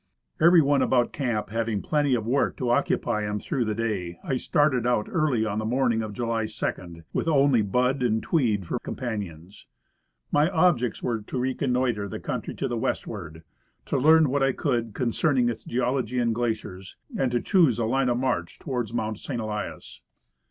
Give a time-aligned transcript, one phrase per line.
[0.39, 4.35] Every one about camp having plenty of work to occupy him through the day, I
[4.35, 8.79] started out early on the morning of July 2, with only" Bud" and" Tweed" for
[8.79, 9.67] companions.
[10.31, 13.43] My objects were to reconnoiter the country to the westward,
[13.85, 18.09] to learn what I could concerning its geology and glaciers, and to choose a line
[18.09, 19.39] of march toward Mount St.
[19.39, 20.01] Elias.